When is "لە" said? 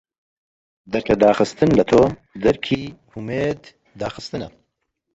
1.77-1.83